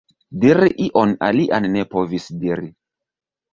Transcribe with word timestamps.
Diri 0.45 0.69
ion 0.85 1.13
alian 1.29 1.69
ne 1.75 1.85
povis 1.93 2.29
diri. 2.47 2.69